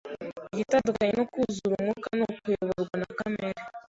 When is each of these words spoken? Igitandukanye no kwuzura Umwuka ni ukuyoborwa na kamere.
Igitandukanye 0.53 1.11
no 1.19 1.23
kwuzura 1.31 1.73
Umwuka 1.79 2.09
ni 2.15 2.23
ukuyoborwa 2.29 2.95
na 3.01 3.09
kamere. 3.19 3.59